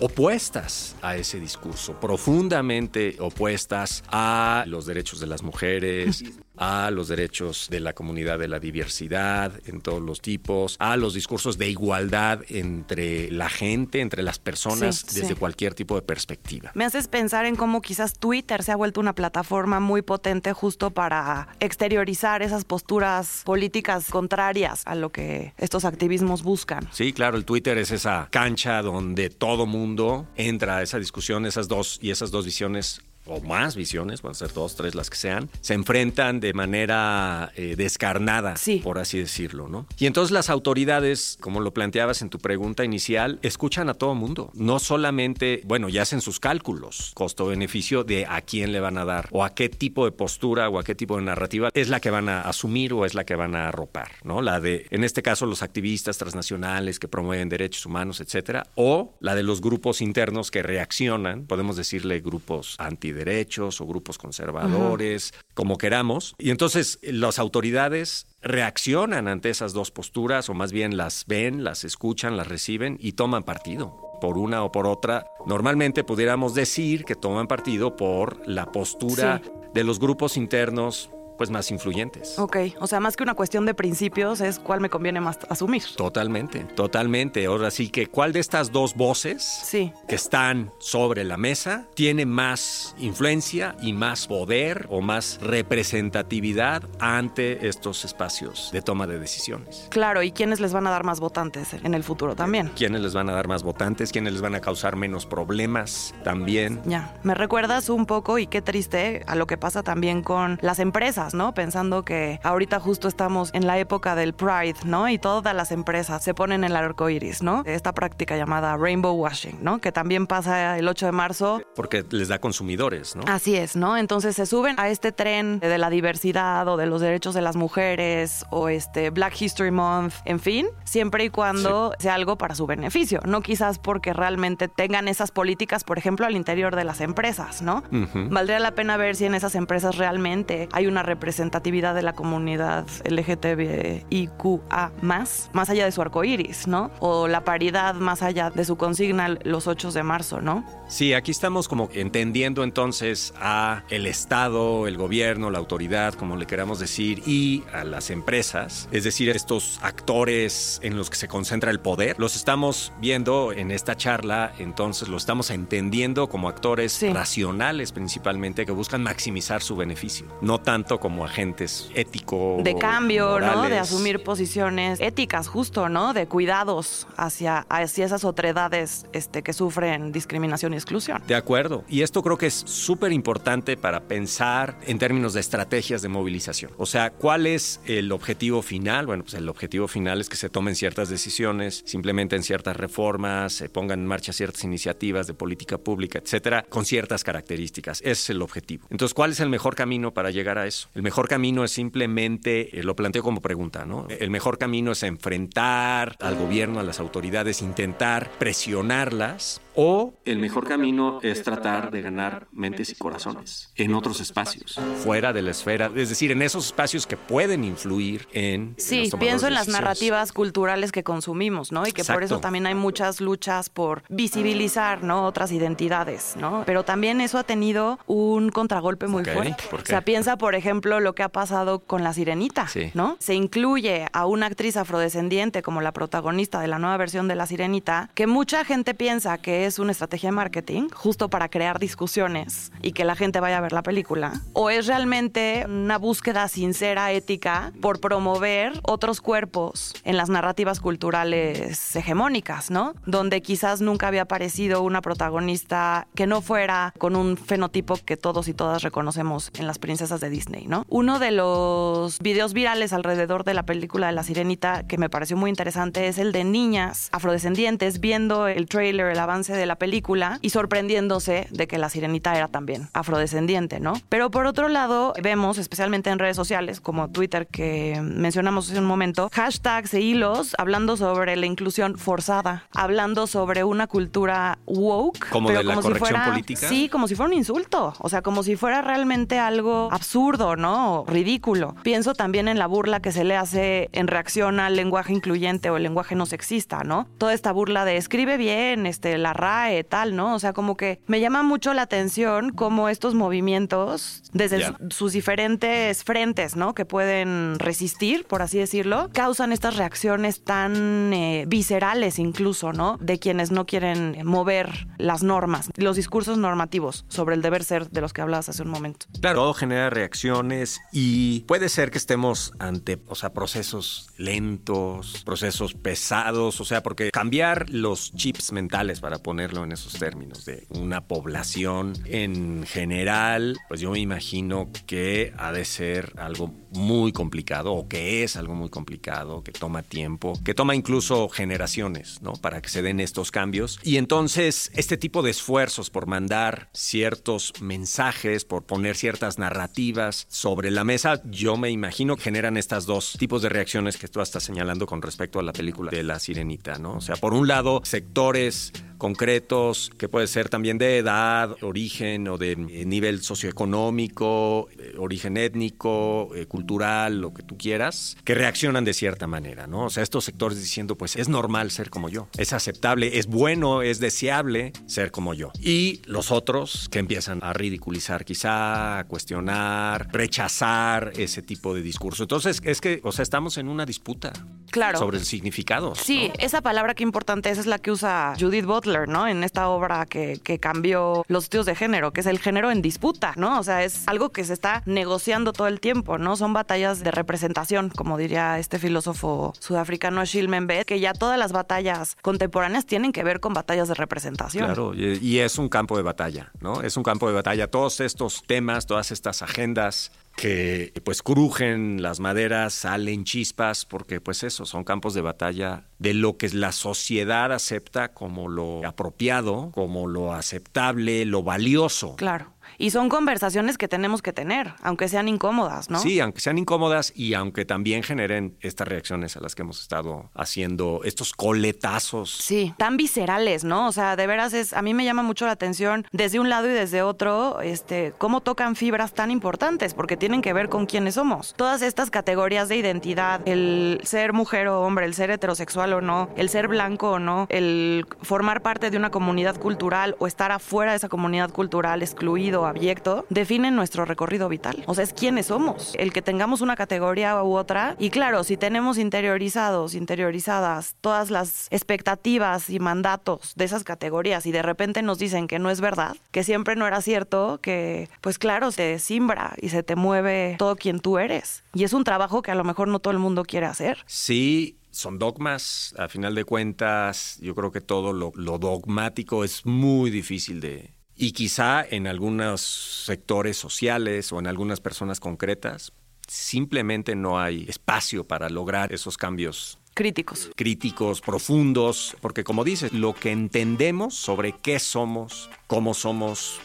opuestas 0.00 0.96
a 1.02 1.16
ese 1.16 1.38
discurso, 1.38 1.98
profundamente 2.00 3.16
opuestas 3.20 4.02
a 4.08 4.64
los 4.66 4.86
derechos 4.86 5.20
de 5.20 5.26
las 5.26 5.42
mujeres, 5.42 6.24
a 6.60 6.90
los 6.90 7.08
derechos 7.08 7.68
de 7.70 7.80
la 7.80 7.94
comunidad 7.94 8.38
de 8.38 8.46
la 8.46 8.60
diversidad 8.60 9.52
en 9.64 9.80
todos 9.80 10.02
los 10.02 10.20
tipos, 10.20 10.76
a 10.78 10.96
los 10.98 11.14
discursos 11.14 11.56
de 11.56 11.70
igualdad 11.70 12.42
entre 12.48 13.30
la 13.30 13.48
gente, 13.48 14.00
entre 14.00 14.22
las 14.22 14.38
personas, 14.38 15.06
desde 15.14 15.34
cualquier 15.34 15.74
tipo 15.74 15.94
de 15.94 16.02
perspectiva. 16.02 16.70
Me 16.74 16.84
haces 16.84 17.08
pensar 17.08 17.46
en 17.46 17.56
cómo 17.56 17.80
quizás 17.80 18.18
Twitter 18.18 18.62
se 18.62 18.72
ha 18.72 18.76
vuelto 18.76 19.00
una 19.00 19.14
plataforma 19.14 19.80
muy 19.80 20.02
potente 20.02 20.52
justo 20.52 20.90
para 20.90 21.48
exteriorizar 21.60 22.42
esas 22.42 22.66
posturas 22.66 23.40
políticas 23.44 24.10
contrarias 24.10 24.82
a 24.84 24.94
lo 24.94 25.10
que 25.10 25.54
estos 25.56 25.86
activismos 25.86 26.42
buscan. 26.42 26.86
Sí, 26.92 27.14
claro, 27.14 27.38
el 27.38 27.46
Twitter 27.46 27.78
es 27.78 27.90
esa 27.90 28.28
cancha 28.30 28.82
donde 28.82 29.30
todo 29.30 29.64
mundo 29.64 30.28
entra 30.36 30.76
a 30.76 30.82
esa 30.82 30.98
discusión, 30.98 31.46
esas 31.46 31.68
dos 31.68 31.98
y 32.02 32.10
esas 32.10 32.30
dos 32.30 32.44
visiones 32.44 33.00
o 33.30 33.40
más 33.40 33.76
visiones, 33.76 34.22
van 34.22 34.32
a 34.32 34.34
ser 34.34 34.52
dos, 34.52 34.74
tres 34.76 34.94
las 34.94 35.08
que 35.08 35.16
sean, 35.16 35.48
se 35.60 35.74
enfrentan 35.74 36.40
de 36.40 36.52
manera 36.52 37.52
eh, 37.56 37.74
descarnada, 37.76 38.54
por 38.82 38.98
así 38.98 39.18
decirlo, 39.18 39.68
¿no? 39.68 39.86
Y 39.98 40.06
entonces 40.06 40.32
las 40.32 40.50
autoridades, 40.50 41.38
como 41.40 41.60
lo 41.60 41.72
planteabas 41.72 42.22
en 42.22 42.30
tu 42.30 42.38
pregunta 42.38 42.84
inicial, 42.84 43.38
escuchan 43.42 43.88
a 43.88 43.94
todo 43.94 44.14
mundo. 44.14 44.50
No 44.54 44.78
solamente, 44.78 45.62
bueno, 45.64 45.88
ya 45.88 46.02
hacen 46.02 46.20
sus 46.20 46.40
cálculos, 46.40 47.12
costo-beneficio 47.14 48.04
de 48.04 48.26
a 48.26 48.40
quién 48.40 48.72
le 48.72 48.80
van 48.80 48.98
a 48.98 49.04
dar 49.04 49.28
o 49.30 49.44
a 49.44 49.54
qué 49.54 49.68
tipo 49.68 50.04
de 50.04 50.12
postura 50.12 50.68
o 50.68 50.78
a 50.78 50.84
qué 50.84 50.94
tipo 50.94 51.16
de 51.16 51.22
narrativa 51.22 51.70
es 51.74 51.88
la 51.88 52.00
que 52.00 52.10
van 52.10 52.28
a 52.28 52.42
asumir 52.42 52.92
o 52.92 53.04
es 53.04 53.14
la 53.14 53.24
que 53.24 53.36
van 53.36 53.54
a 53.54 53.68
arropar, 53.68 54.10
¿no? 54.24 54.42
La 54.42 54.60
de, 54.60 54.86
en 54.90 55.04
este 55.04 55.22
caso, 55.22 55.46
los 55.46 55.62
activistas 55.62 56.18
transnacionales 56.18 56.98
que 56.98 57.08
promueven 57.08 57.48
derechos 57.48 57.86
humanos, 57.86 58.20
etcétera, 58.20 58.66
o 58.74 59.14
la 59.20 59.34
de 59.34 59.42
los 59.42 59.60
grupos 59.60 60.00
internos 60.00 60.50
que 60.50 60.62
reaccionan, 60.62 61.46
podemos 61.46 61.76
decirle 61.76 62.20
grupos 62.20 62.74
antiderechos 63.20 63.80
o 63.80 63.86
grupos 63.86 64.18
conservadores, 64.18 65.32
como 65.54 65.76
queramos. 65.76 66.34
Y 66.38 66.50
entonces 66.50 66.98
las 67.02 67.38
autoridades 67.38 68.26
reaccionan 68.42 69.28
ante 69.28 69.50
esas 69.50 69.72
dos 69.72 69.90
posturas 69.90 70.48
o 70.48 70.54
más 70.54 70.72
bien 70.72 70.96
las 70.96 71.26
ven, 71.26 71.62
las 71.64 71.84
escuchan, 71.84 72.36
las 72.36 72.48
reciben 72.48 72.96
y 73.00 73.12
toman 73.12 73.42
partido 73.42 73.96
por 74.20 74.38
una 74.38 74.64
o 74.64 74.72
por 74.72 74.86
otra. 74.86 75.26
Normalmente 75.46 76.04
pudiéramos 76.04 76.54
decir 76.54 77.04
que 77.04 77.14
toman 77.14 77.46
partido 77.46 77.96
por 77.96 78.46
la 78.48 78.72
postura 78.72 79.40
de 79.74 79.84
los 79.84 79.98
grupos 79.98 80.36
internos 80.36 81.10
pues 81.40 81.48
más 81.48 81.70
influyentes. 81.70 82.38
Ok, 82.38 82.58
o 82.80 82.86
sea, 82.86 83.00
más 83.00 83.16
que 83.16 83.22
una 83.22 83.32
cuestión 83.32 83.64
de 83.64 83.72
principios 83.72 84.42
es 84.42 84.58
cuál 84.58 84.82
me 84.82 84.90
conviene 84.90 85.22
más 85.22 85.38
asumir. 85.48 85.82
Totalmente, 85.96 86.64
totalmente. 86.76 87.46
Ahora 87.46 87.70
sí 87.70 87.88
que 87.88 88.08
cuál 88.08 88.34
de 88.34 88.40
estas 88.40 88.72
dos 88.72 88.94
voces 88.94 89.42
sí. 89.42 89.90
que 90.06 90.16
están 90.16 90.70
sobre 90.80 91.24
la 91.24 91.38
mesa 91.38 91.86
tiene 91.94 92.26
más 92.26 92.94
influencia 92.98 93.74
y 93.80 93.94
más 93.94 94.26
poder 94.26 94.86
o 94.90 95.00
más 95.00 95.38
representatividad 95.40 96.82
ante 96.98 97.66
estos 97.66 98.04
espacios 98.04 98.68
de 98.70 98.82
toma 98.82 99.06
de 99.06 99.18
decisiones. 99.18 99.86
Claro, 99.88 100.22
y 100.22 100.32
quiénes 100.32 100.60
les 100.60 100.74
van 100.74 100.86
a 100.88 100.90
dar 100.90 101.04
más 101.04 101.20
votantes 101.20 101.72
en 101.72 101.94
el 101.94 102.04
futuro 102.04 102.36
también. 102.36 102.70
¿Quiénes 102.76 103.00
les 103.00 103.14
van 103.14 103.30
a 103.30 103.32
dar 103.32 103.48
más 103.48 103.62
votantes? 103.62 104.12
¿Quiénes 104.12 104.34
les 104.34 104.42
van 104.42 104.56
a 104.56 104.60
causar 104.60 104.94
menos 104.94 105.24
problemas 105.24 106.14
también? 106.22 106.82
Ya, 106.84 107.14
me 107.22 107.34
recuerdas 107.34 107.88
un 107.88 108.04
poco 108.04 108.38
y 108.38 108.46
qué 108.46 108.60
triste 108.60 109.24
a 109.26 109.36
lo 109.36 109.46
que 109.46 109.56
pasa 109.56 109.82
también 109.82 110.22
con 110.22 110.58
las 110.60 110.80
empresas 110.80 111.29
¿no? 111.34 111.54
Pensando 111.54 112.04
que 112.04 112.40
ahorita 112.42 112.80
justo 112.80 113.08
estamos 113.08 113.50
en 113.52 113.66
la 113.66 113.78
época 113.78 114.14
del 114.14 114.34
Pride, 114.34 114.76
¿no? 114.84 115.08
Y 115.08 115.18
todas 115.18 115.54
las 115.54 115.72
empresas 115.72 116.22
se 116.22 116.34
ponen 116.34 116.64
el 116.64 116.76
arco 116.76 117.08
iris, 117.08 117.42
¿no? 117.42 117.62
Esta 117.66 117.92
práctica 117.92 118.36
llamada 118.36 118.76
rainbow 118.76 119.14
washing, 119.14 119.58
¿no? 119.62 119.80
Que 119.80 119.92
también 119.92 120.26
pasa 120.26 120.78
el 120.78 120.88
8 120.88 121.06
de 121.06 121.12
marzo. 121.12 121.62
Porque 121.74 122.04
les 122.10 122.28
da 122.28 122.38
consumidores, 122.38 123.16
¿no? 123.16 123.22
Así 123.26 123.56
es, 123.56 123.76
¿no? 123.76 123.96
Entonces 123.96 124.36
se 124.36 124.46
suben 124.46 124.78
a 124.78 124.88
este 124.88 125.12
tren 125.12 125.60
de 125.60 125.78
la 125.78 125.90
diversidad 125.90 126.66
o 126.68 126.76
de 126.76 126.86
los 126.86 127.00
derechos 127.00 127.34
de 127.34 127.40
las 127.40 127.56
mujeres 127.56 128.44
o 128.50 128.68
este 128.68 129.10
Black 129.10 129.40
History 129.40 129.70
Month, 129.70 130.14
en 130.24 130.40
fin, 130.40 130.68
siempre 130.84 131.24
y 131.24 131.30
cuando 131.30 131.92
sea 131.98 132.14
algo 132.14 132.36
para 132.36 132.54
su 132.54 132.66
beneficio, 132.66 133.20
no 133.24 133.40
quizás 133.42 133.78
porque 133.78 134.12
realmente 134.12 134.68
tengan 134.68 135.08
esas 135.08 135.30
políticas, 135.30 135.84
por 135.84 135.98
ejemplo, 135.98 136.26
al 136.26 136.36
interior 136.36 136.76
de 136.76 136.84
las 136.84 137.00
empresas, 137.00 137.62
¿no? 137.62 137.82
Valdría 138.30 138.58
la 138.60 138.72
pena 138.72 138.96
ver 138.96 139.16
si 139.16 139.24
en 139.24 139.34
esas 139.34 139.54
empresas 139.54 139.96
realmente 139.96 140.68
hay 140.72 140.86
una 140.86 141.02
representatividad 141.20 141.94
de 141.94 142.00
la 142.00 142.14
comunidad 142.14 142.86
LGTBIQA 143.04 144.92
más, 145.02 145.50
allá 145.52 145.84
de 145.84 145.92
su 145.92 146.00
arco 146.00 146.24
iris, 146.24 146.66
¿no? 146.66 146.90
O 146.98 147.28
la 147.28 147.44
paridad 147.44 147.94
más 147.96 148.22
allá 148.22 148.48
de 148.48 148.64
su 148.64 148.76
consigna 148.76 149.36
los 149.44 149.66
8 149.66 149.92
de 149.92 150.02
marzo, 150.02 150.40
¿no? 150.40 150.64
Sí, 150.88 151.12
aquí 151.12 151.30
estamos 151.30 151.68
como 151.68 151.90
entendiendo 151.92 152.64
entonces 152.64 153.34
a 153.38 153.84
el 153.90 154.06
Estado, 154.06 154.88
el 154.88 154.96
gobierno, 154.96 155.50
la 155.50 155.58
autoridad, 155.58 156.14
como 156.14 156.36
le 156.36 156.46
queramos 156.46 156.78
decir, 156.80 157.22
y 157.26 157.64
a 157.72 157.84
las 157.84 158.08
empresas, 158.08 158.88
es 158.90 159.04
decir, 159.04 159.28
estos 159.28 159.78
actores 159.82 160.80
en 160.82 160.96
los 160.96 161.10
que 161.10 161.16
se 161.16 161.28
concentra 161.28 161.70
el 161.70 161.80
poder. 161.80 162.18
Los 162.18 162.34
estamos 162.34 162.94
viendo 162.98 163.52
en 163.52 163.70
esta 163.70 163.94
charla, 163.94 164.52
entonces 164.58 165.08
lo 165.08 165.18
estamos 165.18 165.50
entendiendo 165.50 166.30
como 166.30 166.48
actores 166.48 167.04
racionales 167.12 167.92
principalmente 167.92 168.64
que 168.64 168.72
buscan 168.72 169.02
maximizar 169.02 169.60
su 169.60 169.76
beneficio, 169.76 170.26
no 170.40 170.60
tanto 170.60 170.98
como 170.98 171.09
agentes 171.22 171.90
éticos. 171.94 172.62
De 172.64 172.76
cambio, 172.76 173.40
¿no? 173.40 173.68
De 173.68 173.78
asumir 173.78 174.22
posiciones 174.22 175.00
éticas, 175.00 175.48
justo, 175.48 175.88
¿no? 175.88 176.12
De 176.12 176.26
cuidados 176.26 177.06
hacia, 177.16 177.66
hacia 177.68 178.06
esas 178.06 178.24
otredades 178.24 179.06
este, 179.12 179.42
que 179.42 179.52
sufren 179.52 180.12
discriminación 180.12 180.74
y 180.74 180.76
exclusión. 180.76 181.22
De 181.26 181.34
acuerdo. 181.34 181.84
Y 181.88 182.02
esto 182.02 182.22
creo 182.22 182.38
que 182.38 182.46
es 182.46 182.54
súper 182.54 183.12
importante 183.12 183.76
para 183.76 184.00
pensar 184.00 184.78
en 184.86 184.98
términos 184.98 185.34
de 185.34 185.40
estrategias 185.40 186.02
de 186.02 186.08
movilización. 186.08 186.72
O 186.78 186.86
sea, 186.86 187.10
¿cuál 187.10 187.46
es 187.46 187.80
el 187.84 188.12
objetivo 188.12 188.62
final? 188.62 189.06
Bueno, 189.06 189.24
pues 189.24 189.34
el 189.34 189.48
objetivo 189.48 189.88
final 189.88 190.20
es 190.20 190.28
que 190.28 190.36
se 190.36 190.48
tomen 190.48 190.74
ciertas 190.74 191.08
decisiones, 191.08 191.82
simplemente 191.86 192.36
en 192.36 192.42
ciertas 192.42 192.76
reformas, 192.76 193.52
se 193.52 193.68
pongan 193.68 194.00
en 194.00 194.06
marcha 194.06 194.32
ciertas 194.32 194.64
iniciativas 194.64 195.26
de 195.26 195.34
política 195.34 195.78
pública, 195.78 196.18
etcétera, 196.18 196.64
con 196.68 196.84
ciertas 196.84 197.24
características. 197.24 198.00
Ese 198.00 198.10
es 198.10 198.30
el 198.30 198.42
objetivo. 198.42 198.86
Entonces, 198.90 199.14
¿cuál 199.14 199.32
es 199.32 199.40
el 199.40 199.48
mejor 199.48 199.74
camino 199.74 200.12
para 200.12 200.30
llegar 200.30 200.58
a 200.58 200.66
eso? 200.66 200.88
El 201.00 201.04
mejor 201.04 201.28
camino 201.28 201.64
es 201.64 201.70
simplemente, 201.70 202.78
eh, 202.78 202.82
lo 202.82 202.94
planteo 202.94 203.22
como 203.22 203.40
pregunta, 203.40 203.86
¿no? 203.86 204.06
El 204.10 204.28
mejor 204.28 204.58
camino 204.58 204.92
es 204.92 205.02
enfrentar 205.02 206.14
al 206.20 206.36
gobierno, 206.36 206.78
a 206.78 206.82
las 206.82 207.00
autoridades, 207.00 207.62
intentar 207.62 208.30
presionarlas 208.38 209.62
o 209.74 210.14
el 210.24 210.38
mejor 210.38 210.66
camino 210.66 211.20
es 211.22 211.42
tratar 211.42 211.90
de 211.90 212.02
ganar 212.02 212.46
mentes 212.52 212.90
y 212.90 212.94
corazones 212.94 213.72
en 213.76 213.94
otros 213.94 214.20
espacios, 214.20 214.78
fuera 215.02 215.32
de 215.32 215.42
la 215.42 215.50
esfera, 215.50 215.90
es 215.94 216.08
decir, 216.08 216.32
en 216.32 216.42
esos 216.42 216.66
espacios 216.66 217.06
que 217.06 217.16
pueden 217.16 217.64
influir 217.64 218.28
en... 218.32 218.74
Sí, 218.78 219.10
pienso 219.18 219.46
en 219.46 219.54
las 219.54 219.68
narrativas 219.68 220.32
culturales 220.32 220.92
que 220.92 221.02
consumimos, 221.02 221.72
¿no? 221.72 221.86
Y 221.86 221.92
que 221.92 222.04
por 222.04 222.22
eso 222.22 222.40
también 222.40 222.66
hay 222.66 222.74
muchas 222.74 223.20
luchas 223.20 223.70
por 223.70 224.02
visibilizar, 224.08 225.02
¿no? 225.02 225.24
Otras 225.24 225.52
identidades, 225.52 226.34
¿no? 226.36 226.64
Pero 226.66 226.84
también 226.84 227.20
eso 227.20 227.38
ha 227.38 227.44
tenido 227.44 227.98
un 228.06 228.50
contragolpe 228.50 229.06
muy 229.06 229.24
fuerte. 229.24 229.64
O 229.72 229.84
sea, 229.84 230.02
piensa, 230.02 230.36
por 230.36 230.54
ejemplo, 230.54 231.00
lo 231.00 231.14
que 231.14 231.22
ha 231.22 231.28
pasado 231.28 231.80
con 231.80 232.02
La 232.02 232.12
Sirenita, 232.12 232.66
¿no? 232.94 233.16
Se 233.18 233.34
incluye 233.34 234.06
a 234.12 234.26
una 234.26 234.46
actriz 234.46 234.76
afrodescendiente 234.76 235.62
como 235.62 235.80
la 235.80 235.92
protagonista 235.92 236.60
de 236.60 236.68
la 236.68 236.78
nueva 236.78 236.96
versión 236.96 237.28
de 237.28 237.34
La 237.34 237.46
Sirenita, 237.46 238.10
que 238.14 238.26
mucha 238.26 238.64
gente 238.64 238.94
piensa 238.94 239.38
que 239.38 239.59
es 239.66 239.78
una 239.78 239.92
estrategia 239.92 240.28
de 240.28 240.36
marketing 240.36 240.88
justo 240.92 241.28
para 241.28 241.48
crear 241.48 241.78
discusiones 241.78 242.72
y 242.82 242.92
que 242.92 243.04
la 243.04 243.16
gente 243.16 243.40
vaya 243.40 243.58
a 243.58 243.60
ver 243.60 243.72
la 243.72 243.82
película, 243.82 244.40
o 244.52 244.70
es 244.70 244.86
realmente 244.86 245.66
una 245.68 245.98
búsqueda 245.98 246.48
sincera, 246.48 247.12
ética, 247.12 247.72
por 247.80 248.00
promover 248.00 248.72
otros 248.82 249.20
cuerpos 249.20 249.94
en 250.04 250.16
las 250.16 250.28
narrativas 250.28 250.80
culturales 250.80 251.94
hegemónicas, 251.96 252.70
¿no? 252.70 252.94
Donde 253.06 253.42
quizás 253.42 253.80
nunca 253.80 254.08
había 254.08 254.22
aparecido 254.22 254.82
una 254.82 255.02
protagonista 255.02 256.06
que 256.14 256.26
no 256.26 256.40
fuera 256.40 256.94
con 256.98 257.16
un 257.16 257.36
fenotipo 257.36 257.96
que 258.04 258.16
todos 258.16 258.48
y 258.48 258.54
todas 258.54 258.82
reconocemos 258.82 259.50
en 259.54 259.66
las 259.66 259.78
princesas 259.78 260.20
de 260.20 260.30
Disney, 260.30 260.66
¿no? 260.66 260.84
Uno 260.88 261.18
de 261.18 261.30
los 261.30 262.18
videos 262.18 262.52
virales 262.52 262.92
alrededor 262.92 263.44
de 263.44 263.54
la 263.54 263.64
película 263.64 264.08
de 264.08 264.12
La 264.12 264.22
Sirenita 264.22 264.86
que 264.86 264.98
me 264.98 265.10
pareció 265.10 265.36
muy 265.36 265.50
interesante 265.50 266.08
es 266.08 266.18
el 266.18 266.32
de 266.32 266.44
niñas 266.44 267.08
afrodescendientes 267.12 268.00
viendo 268.00 268.46
el 268.46 268.66
trailer, 268.66 269.06
el 269.06 269.18
avance 269.18 269.49
de 269.56 269.66
la 269.66 269.76
película 269.76 270.38
y 270.42 270.50
sorprendiéndose 270.50 271.48
de 271.50 271.66
que 271.66 271.78
la 271.78 271.88
sirenita 271.88 272.36
era 272.36 272.48
también 272.48 272.88
afrodescendiente, 272.92 273.80
¿no? 273.80 273.94
Pero 274.08 274.30
por 274.30 274.46
otro 274.46 274.68
lado, 274.68 275.12
vemos, 275.22 275.58
especialmente 275.58 276.10
en 276.10 276.18
redes 276.18 276.36
sociales 276.36 276.80
como 276.80 277.08
Twitter 277.08 277.46
que 277.46 278.00
mencionamos 278.02 278.70
hace 278.70 278.78
un 278.78 278.86
momento, 278.86 279.30
hashtags 279.32 279.94
e 279.94 280.00
hilos 280.00 280.54
hablando 280.58 280.96
sobre 280.96 281.36
la 281.36 281.46
inclusión 281.46 281.98
forzada, 281.98 282.64
hablando 282.74 283.26
sobre 283.26 283.64
una 283.64 283.86
cultura 283.86 284.58
woke. 284.66 285.28
Como 285.30 285.50
de 285.50 285.62
la 285.62 285.74
corrección 285.74 286.20
política. 286.24 286.68
Sí, 286.68 286.88
como 286.88 287.08
si 287.08 287.14
fuera 287.14 287.30
un 287.30 287.36
insulto, 287.36 287.94
o 287.98 288.08
sea, 288.08 288.22
como 288.22 288.42
si 288.42 288.56
fuera 288.56 288.82
realmente 288.82 289.38
algo 289.38 289.88
absurdo, 289.92 290.56
¿no? 290.56 291.04
ridículo. 291.06 291.74
Pienso 291.82 292.14
también 292.14 292.48
en 292.48 292.58
la 292.58 292.66
burla 292.66 293.00
que 293.00 293.12
se 293.12 293.24
le 293.24 293.36
hace 293.36 293.88
en 293.92 294.06
reacción 294.06 294.60
al 294.60 294.76
lenguaje 294.76 295.12
incluyente 295.12 295.70
o 295.70 295.76
el 295.76 295.82
lenguaje 295.82 296.14
no 296.14 296.26
sexista, 296.26 296.82
¿no? 296.84 297.06
Toda 297.18 297.34
esta 297.34 297.52
burla 297.52 297.84
de 297.84 297.96
escribe 297.96 298.36
bien, 298.36 298.86
este, 298.86 299.18
la 299.18 299.32
RAE, 299.40 299.84
tal, 299.84 300.14
¿no? 300.14 300.34
O 300.34 300.38
sea, 300.38 300.52
como 300.52 300.76
que 300.76 301.00
me 301.06 301.20
llama 301.20 301.42
mucho 301.42 301.72
la 301.74 301.82
atención 301.82 302.50
cómo 302.50 302.88
estos 302.88 303.14
movimientos, 303.14 304.22
desde 304.32 304.74
sus 304.90 305.12
diferentes 305.12 306.04
frentes, 306.04 306.56
¿no? 306.56 306.74
Que 306.74 306.84
pueden 306.84 307.58
resistir, 307.58 308.26
por 308.26 308.42
así 308.42 308.58
decirlo, 308.58 309.08
causan 309.12 309.52
estas 309.52 309.76
reacciones 309.76 310.44
tan 310.44 311.12
eh, 311.12 311.44
viscerales 311.48 312.18
incluso, 312.18 312.72
¿no? 312.72 312.98
De 313.00 313.18
quienes 313.18 313.50
no 313.50 313.66
quieren 313.66 314.18
mover 314.24 314.86
las 314.98 315.22
normas, 315.22 315.70
los 315.76 315.96
discursos 315.96 316.38
normativos 316.38 317.04
sobre 317.08 317.34
el 317.34 317.42
deber 317.42 317.64
ser 317.64 317.88
de 317.90 318.00
los 318.00 318.12
que 318.12 318.22
hablabas 318.22 318.48
hace 318.48 318.62
un 318.62 318.70
momento. 318.70 319.06
Claro, 319.20 319.40
todo 319.40 319.54
genera 319.54 319.88
reacciones 319.88 320.80
y 320.92 321.40
puede 321.40 321.68
ser 321.68 321.90
que 321.90 321.98
estemos 321.98 322.52
ante, 322.58 322.98
o 323.06 323.14
sea, 323.14 323.32
procesos 323.32 324.10
lentos, 324.18 325.22
procesos 325.24 325.72
pesados, 325.74 326.60
o 326.60 326.64
sea, 326.64 326.82
porque 326.82 327.10
cambiar 327.10 327.70
los 327.70 328.12
chips 328.12 328.52
mentales 328.52 329.00
para 329.00 329.18
poder 329.18 329.29
ponerlo 329.30 329.62
en 329.62 329.70
esos 329.70 329.92
términos, 329.92 330.44
de 330.44 330.66
una 330.70 331.02
población 331.02 331.92
en 332.06 332.66
general, 332.66 333.56
pues 333.68 333.80
yo 333.80 333.92
me 333.92 334.00
imagino 334.00 334.72
que 334.88 335.32
ha 335.38 335.52
de 335.52 335.64
ser 335.64 336.14
algo 336.16 336.52
muy 336.70 337.12
complicado 337.12 337.72
o 337.72 337.88
que 337.88 338.22
es 338.22 338.36
algo 338.36 338.54
muy 338.54 338.68
complicado, 338.68 339.42
que 339.42 339.52
toma 339.52 339.82
tiempo, 339.82 340.38
que 340.44 340.54
toma 340.54 340.74
incluso 340.74 341.28
generaciones, 341.28 342.20
¿no? 342.22 342.32
Para 342.34 342.62
que 342.62 342.68
se 342.68 342.82
den 342.82 343.00
estos 343.00 343.30
cambios. 343.30 343.78
Y 343.82 343.96
entonces, 343.96 344.70
este 344.74 344.96
tipo 344.96 345.22
de 345.22 345.30
esfuerzos 345.30 345.90
por 345.90 346.06
mandar 346.06 346.68
ciertos 346.72 347.52
mensajes, 347.60 348.44
por 348.44 348.64
poner 348.64 348.96
ciertas 348.96 349.38
narrativas 349.38 350.26
sobre 350.28 350.70
la 350.70 350.84
mesa, 350.84 351.22
yo 351.24 351.56
me 351.56 351.70
imagino 351.70 352.16
que 352.16 352.22
generan 352.22 352.56
estas 352.56 352.86
dos 352.86 353.16
tipos 353.18 353.42
de 353.42 353.48
reacciones 353.48 353.96
que 353.96 354.08
tú 354.08 354.20
estás 354.20 354.42
señalando 354.42 354.86
con 354.86 355.02
respecto 355.02 355.38
a 355.38 355.42
la 355.42 355.52
película 355.52 355.90
de 355.90 356.02
La 356.02 356.18
Sirenita, 356.18 356.78
¿no? 356.78 356.94
O 356.94 357.00
sea, 357.00 357.16
por 357.16 357.34
un 357.34 357.48
lado, 357.48 357.80
sectores 357.84 358.72
concretos, 359.00 359.90
que 359.98 360.08
puede 360.08 360.28
ser 360.28 360.48
también 360.48 360.78
de 360.78 360.98
edad, 360.98 361.56
origen 361.62 362.28
o 362.28 362.38
de 362.38 362.54
nivel 362.54 363.22
socioeconómico, 363.22 364.68
eh, 364.78 364.94
origen 364.98 365.36
étnico, 365.36 366.30
eh, 366.36 366.46
cultural, 366.60 367.22
lo 367.22 367.32
que 367.32 367.42
tú 367.42 367.56
quieras, 367.56 368.18
que 368.22 368.34
reaccionan 368.34 368.84
de 368.84 368.92
cierta 368.92 369.26
manera, 369.26 369.66
¿no? 369.66 369.86
O 369.86 369.90
sea, 369.90 370.02
estos 370.02 370.24
sectores 370.24 370.60
diciendo, 370.60 370.96
pues 370.96 371.16
es 371.16 371.28
normal 371.28 371.70
ser 371.70 371.88
como 371.88 372.10
yo, 372.10 372.28
es 372.36 372.52
aceptable, 372.52 373.18
es 373.18 373.26
bueno, 373.26 373.80
es 373.80 373.98
deseable 373.98 374.74
ser 374.86 375.10
como 375.10 375.32
yo. 375.32 375.52
Y 375.58 376.02
los 376.04 376.30
otros 376.30 376.88
que 376.90 376.98
empiezan 376.98 377.42
a 377.42 377.54
ridiculizar 377.54 378.26
quizá, 378.26 378.98
a 378.98 379.04
cuestionar, 379.04 380.08
rechazar 380.12 381.12
ese 381.16 381.40
tipo 381.40 381.74
de 381.74 381.80
discurso. 381.80 382.24
Entonces, 382.24 382.60
es 382.62 382.82
que, 382.82 383.00
o 383.04 383.12
sea, 383.12 383.22
estamos 383.22 383.56
en 383.56 383.68
una 383.68 383.86
disputa. 383.86 384.32
Claro. 384.70 384.98
Sobre 384.98 385.18
el 385.18 385.24
significado. 385.24 385.96
Sí, 385.96 386.30
esa 386.38 386.60
palabra 386.60 386.94
que 386.94 387.02
importante 387.02 387.50
es, 387.50 387.58
es 387.58 387.66
la 387.66 387.78
que 387.78 387.90
usa 387.90 388.34
Judith 388.38 388.66
Butler, 388.66 389.08
¿no? 389.08 389.26
En 389.26 389.42
esta 389.42 389.68
obra 389.68 390.06
que, 390.06 390.38
que 390.44 390.60
cambió 390.60 391.24
los 391.26 391.44
estudios 391.44 391.66
de 391.66 391.74
género, 391.74 392.12
que 392.12 392.20
es 392.20 392.26
el 392.26 392.38
género 392.38 392.70
en 392.70 392.80
disputa, 392.80 393.32
¿no? 393.36 393.58
O 393.58 393.64
sea, 393.64 393.82
es 393.82 394.06
algo 394.06 394.30
que 394.30 394.44
se 394.44 394.52
está 394.52 394.84
negociando 394.86 395.52
todo 395.52 395.66
el 395.66 395.80
tiempo, 395.80 396.18
¿no? 396.18 396.36
Son 396.50 396.54
batallas 396.54 397.04
de 397.04 397.12
representación, 397.12 397.90
como 397.90 398.18
diría 398.18 398.58
este 398.58 398.80
filósofo 398.80 399.52
sudafricano 399.60 400.24
Shilmen 400.24 400.66
Beth, 400.66 400.84
que 400.84 400.98
ya 400.98 401.12
todas 401.12 401.38
las 401.38 401.52
batallas 401.52 402.16
contemporáneas 402.22 402.86
tienen 402.86 403.12
que 403.12 403.22
ver 403.22 403.38
con 403.38 403.54
batallas 403.54 403.86
de 403.86 403.94
representación. 403.94 404.64
Claro, 404.64 404.92
y, 404.92 405.16
y 405.22 405.38
es 405.38 405.58
un 405.58 405.68
campo 405.68 405.96
de 405.96 406.02
batalla, 406.02 406.50
¿no? 406.60 406.82
Es 406.82 406.96
un 406.96 407.04
campo 407.04 407.28
de 407.28 407.34
batalla. 407.34 407.68
Todos 407.68 408.00
estos 408.00 408.42
temas, 408.48 408.86
todas 408.86 409.12
estas 409.12 409.42
agendas 409.42 410.10
que 410.36 410.92
pues 411.04 411.22
crujen 411.22 412.02
las 412.02 412.18
maderas, 412.18 412.72
salen 412.72 413.24
chispas, 413.24 413.84
porque 413.84 414.20
pues 414.20 414.42
eso, 414.42 414.64
son 414.64 414.84
campos 414.84 415.14
de 415.14 415.20
batalla 415.20 415.84
de 415.98 416.14
lo 416.14 416.36
que 416.36 416.48
la 416.48 416.72
sociedad 416.72 417.52
acepta 417.52 418.12
como 418.12 418.48
lo 418.48 418.84
apropiado, 418.86 419.70
como 419.72 420.08
lo 420.08 420.32
aceptable, 420.32 421.24
lo 421.26 421.42
valioso. 421.42 422.16
Claro. 422.16 422.54
Y 422.78 422.90
son 422.90 423.08
conversaciones 423.08 423.78
que 423.78 423.88
tenemos 423.88 424.22
que 424.22 424.32
tener, 424.32 424.74
aunque 424.82 425.08
sean 425.08 425.28
incómodas, 425.28 425.90
¿no? 425.90 426.00
Sí, 426.00 426.20
aunque 426.20 426.40
sean 426.40 426.58
incómodas 426.58 427.12
y 427.14 427.34
aunque 427.34 427.64
también 427.64 428.02
generen 428.02 428.56
estas 428.60 428.88
reacciones 428.88 429.36
a 429.36 429.40
las 429.40 429.54
que 429.54 429.62
hemos 429.62 429.80
estado 429.80 430.30
haciendo, 430.34 431.00
estos 431.04 431.32
coletazos. 431.32 432.30
Sí, 432.30 432.74
tan 432.76 432.96
viscerales, 432.96 433.64
¿no? 433.64 433.88
O 433.88 433.92
sea, 433.92 434.16
de 434.16 434.26
veras 434.26 434.52
es, 434.52 434.72
a 434.72 434.82
mí 434.82 434.94
me 434.94 435.04
llama 435.04 435.22
mucho 435.22 435.46
la 435.46 435.52
atención 435.52 436.06
desde 436.12 436.40
un 436.40 436.48
lado 436.48 436.68
y 436.68 436.72
desde 436.72 437.02
otro, 437.02 437.60
este, 437.60 438.12
cómo 438.18 438.40
tocan 438.40 438.76
fibras 438.76 439.12
tan 439.14 439.30
importantes, 439.30 439.94
porque 439.94 440.16
tienen 440.16 440.42
que 440.42 440.52
ver 440.52 440.68
con 440.68 440.86
quiénes 440.86 441.14
somos. 441.14 441.54
Todas 441.56 441.82
estas 441.82 442.10
categorías 442.10 442.68
de 442.68 442.76
identidad, 442.76 443.40
el 443.46 444.00
ser 444.04 444.32
mujer 444.32 444.68
o 444.68 444.80
hombre, 444.80 445.06
el 445.06 445.14
ser 445.14 445.30
heterosexual 445.30 445.92
o 445.92 446.00
no, 446.00 446.28
el 446.36 446.48
ser 446.48 446.68
blanco 446.68 447.12
o 447.12 447.18
no, 447.18 447.46
el 447.48 448.06
formar 448.22 448.62
parte 448.62 448.90
de 448.90 448.96
una 448.96 449.10
comunidad 449.10 449.56
cultural 449.56 450.16
o 450.18 450.26
estar 450.26 450.52
afuera 450.52 450.92
de 450.92 450.98
esa 450.98 451.08
comunidad 451.08 451.50
cultural, 451.50 452.02
excluido, 452.02 452.59
abyecto, 452.66 453.26
definen 453.28 453.76
nuestro 453.76 454.04
recorrido 454.04 454.48
vital. 454.48 454.82
O 454.86 454.94
sea, 454.94 455.04
es 455.04 455.12
quiénes 455.12 455.46
somos. 455.46 455.94
El 455.96 456.12
que 456.12 456.22
tengamos 456.22 456.60
una 456.60 456.76
categoría 456.76 457.42
u 457.42 457.56
otra. 457.56 457.96
Y 457.98 458.10
claro, 458.10 458.44
si 458.44 458.56
tenemos 458.56 458.98
interiorizados, 458.98 459.94
interiorizadas 459.94 460.96
todas 461.00 461.30
las 461.30 461.66
expectativas 461.70 462.70
y 462.70 462.78
mandatos 462.78 463.52
de 463.56 463.64
esas 463.64 463.84
categorías 463.84 464.46
y 464.46 464.52
de 464.52 464.62
repente 464.62 465.02
nos 465.02 465.18
dicen 465.18 465.46
que 465.46 465.58
no 465.58 465.70
es 465.70 465.80
verdad, 465.80 466.16
que 466.30 466.44
siempre 466.44 466.76
no 466.76 466.86
era 466.86 467.00
cierto, 467.02 467.58
que 467.62 468.08
pues 468.20 468.38
claro, 468.38 468.70
se 468.70 468.98
simbra 468.98 469.54
y 469.60 469.68
se 469.68 469.82
te 469.82 469.96
mueve 469.96 470.56
todo 470.58 470.76
quien 470.76 471.00
tú 471.00 471.18
eres. 471.18 471.64
Y 471.74 471.84
es 471.84 471.92
un 471.92 472.04
trabajo 472.04 472.42
que 472.42 472.50
a 472.50 472.54
lo 472.54 472.64
mejor 472.64 472.88
no 472.88 472.98
todo 472.98 473.12
el 473.12 473.18
mundo 473.18 473.44
quiere 473.44 473.66
hacer. 473.66 473.98
Sí, 474.06 474.76
son 474.90 475.18
dogmas. 475.18 475.94
A 475.98 476.08
final 476.08 476.34
de 476.34 476.44
cuentas, 476.44 477.38
yo 477.40 477.54
creo 477.54 477.70
que 477.70 477.80
todo 477.80 478.12
lo, 478.12 478.32
dogmático 478.58 479.44
es 479.44 479.64
muy 479.66 480.10
difícil 480.10 480.60
de... 480.60 480.94
Y 481.22 481.32
quizá 481.32 481.84
en 481.86 482.06
algunos 482.06 482.62
sectores 482.62 483.58
sociales 483.58 484.32
o 484.32 484.38
en 484.38 484.46
algunas 484.46 484.80
personas 484.80 485.20
concretas, 485.20 485.92
simplemente 486.26 487.14
no 487.14 487.38
hay 487.38 487.66
espacio 487.68 488.26
para 488.26 488.48
lograr 488.48 488.94
esos 488.94 489.18
cambios. 489.18 489.78
Críticos. 489.92 490.50
Críticos, 490.56 491.20
profundos, 491.20 492.16
porque 492.22 492.42
como 492.42 492.64
dices, 492.64 492.94
lo 492.94 493.12
que 493.12 493.32
entendemos 493.32 494.14
sobre 494.14 494.52
qué 494.62 494.78
somos, 494.78 495.50
cómo 495.66 495.92
somos 495.92 496.58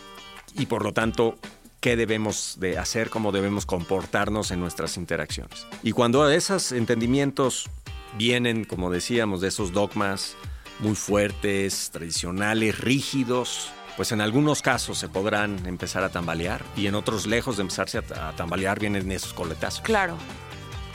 y 0.53 0.67
por 0.67 0.85
lo 0.85 0.93
tanto 0.93 1.37
qué 1.81 1.97
debemos 1.97 2.55
de 2.57 2.77
hacer, 2.77 3.09
cómo 3.09 3.33
debemos 3.33 3.65
comportarnos 3.65 4.51
en 4.51 4.61
nuestras 4.61 4.95
interacciones. 4.95 5.67
Y 5.83 5.91
cuando 5.91 6.29
esos 6.29 6.71
entendimientos 6.71 7.69
vienen, 8.17 8.63
como 8.63 8.89
decíamos, 8.89 9.41
de 9.41 9.49
esos 9.49 9.73
dogmas 9.73 10.37
muy 10.79 10.95
fuertes, 10.95 11.89
tradicionales, 11.91 12.79
rígidos, 12.79 13.73
pues 13.95 14.11
en 14.11 14.21
algunos 14.21 14.61
casos 14.61 14.97
se 14.97 15.07
podrán 15.09 15.65
empezar 15.65 16.03
a 16.03 16.09
tambalear 16.09 16.63
y 16.75 16.87
en 16.87 16.95
otros, 16.95 17.27
lejos 17.27 17.57
de 17.57 17.61
empezarse 17.61 17.99
a, 17.99 18.29
a 18.29 18.35
tambalear, 18.35 18.79
vienen 18.79 19.11
esos 19.11 19.33
coletazos. 19.33 19.81
Claro. 19.81 20.17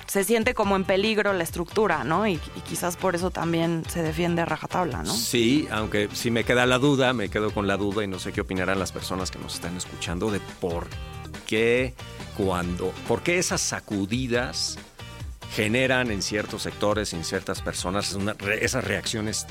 Se 0.07 0.25
siente 0.25 0.55
como 0.55 0.75
en 0.75 0.83
peligro 0.83 1.33
la 1.33 1.45
estructura, 1.45 2.03
¿no? 2.03 2.27
Y, 2.27 2.33
y, 2.33 2.61
quizás 2.69 2.97
por 2.97 3.15
eso 3.15 3.31
también 3.31 3.85
se 3.89 4.03
defiende 4.03 4.43
a 4.43 4.45
rajatabla, 4.45 5.05
¿no? 5.05 5.15
Sí, 5.15 5.69
aunque 5.71 6.09
sí 6.13 6.33
me 6.33 6.43
queda 6.43 6.67
la 6.67 6.79
duda, 6.79 7.13
me 7.13 7.29
quedo 7.29 7.53
con 7.53 7.69
la 7.69 7.77
duda 7.77 8.03
y 8.03 8.09
no 8.09 8.19
sé 8.19 8.33
qué 8.33 8.41
opinarán 8.41 8.81
las 8.81 8.91
personas 8.91 9.31
que 9.31 9.39
nos 9.39 9.55
están 9.55 9.77
escuchando 9.77 10.33
de 10.33 10.41
por 10.61 10.89
qué, 11.47 11.95
cuando, 12.37 12.93
por 13.07 13.23
qué 13.23 13.39
esas 13.39 13.61
sacudidas 13.61 14.79
generan 15.55 16.11
en 16.11 16.23
ciertos 16.23 16.63
sectores, 16.63 17.13
en 17.13 17.25
ciertas 17.25 17.63
personas, 17.63 18.13
una, 18.15 18.33
esas 18.61 18.85
reacciones 18.85 19.47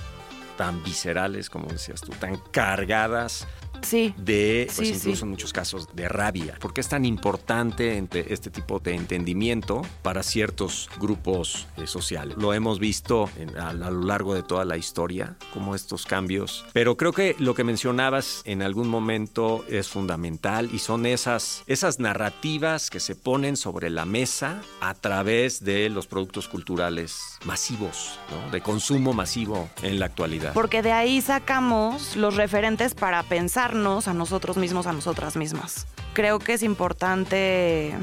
tan 0.60 0.84
viscerales, 0.84 1.50
como 1.50 1.70
decías 1.70 2.02
tú, 2.02 2.12
tan 2.20 2.36
cargadas 2.52 3.48
sí, 3.82 4.14
de, 4.18 4.70
pues 4.76 4.88
sí, 4.88 4.94
incluso 4.96 5.18
sí. 5.18 5.24
en 5.24 5.30
muchos 5.30 5.54
casos, 5.54 5.88
de 5.94 6.08
rabia. 6.08 6.58
¿Por 6.60 6.74
qué 6.74 6.82
es 6.82 6.90
tan 6.90 7.06
importante 7.06 8.04
este 8.14 8.50
tipo 8.50 8.80
de 8.80 8.96
entendimiento 8.96 9.82
para 10.02 10.24
ciertos 10.24 10.90
grupos 11.00 11.68
eh, 11.78 11.88
sociales? 11.88 12.38
Lo 12.38 12.54
hemos 12.54 12.80
visto 12.80 13.30
en, 13.38 13.58
a, 13.58 13.70
a, 13.70 13.74
lo 13.74 14.04
largo 14.04 14.34
de 14.34 14.44
toda 14.44 14.66
la 14.66 14.78
historia, 14.78 15.36
como 15.54 15.76
estos 15.76 16.06
cambios. 16.06 16.66
Pero 16.74 16.98
creo 16.98 17.14
que 17.14 17.36
lo 17.40 17.54
que 17.56 17.64
mencionabas 17.64 18.42
en 18.46 18.62
algún 18.62 18.88
momento 18.88 19.66
es 19.70 19.88
fundamental 19.88 20.70
y 20.74 20.80
son 20.80 21.06
esas, 21.06 21.64
esas 21.68 22.00
narrativas 22.00 22.90
que 22.90 23.00
se 23.00 23.16
ponen 23.16 23.58
sobre 23.58 23.90
la 23.90 24.06
mesa 24.06 24.62
a 24.82 24.94
través 24.94 25.64
de 25.64 25.90
los 25.90 26.08
productos 26.08 26.48
culturales 26.48 27.38
masivos, 27.46 28.20
¿no? 28.32 28.52
de 28.52 28.62
consumo 28.62 29.14
masivo 29.14 29.70
en 29.82 30.00
la 30.00 30.06
actualidad. 30.06 30.54
Porque 30.54 30.82
de 30.82 30.92
ahí 30.92 31.22
sacamos 31.22 32.16
los 32.16 32.36
referentes 32.36 32.96
para 32.96 33.24
pensar 33.24 33.69
a 34.08 34.14
nosotros 34.14 34.58
mismos, 34.58 34.88
a 34.88 34.94
nosotras 34.94 35.36
mismas. 35.36 35.88
Creo 36.14 36.40
que 36.40 36.54
es 36.54 36.64
importante 36.64 37.96